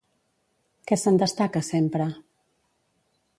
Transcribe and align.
Què 0.91 0.97
se'n 1.01 1.19
destaca 1.23 1.63
sempre? 1.67 2.09